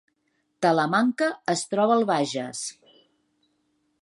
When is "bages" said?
2.13-2.65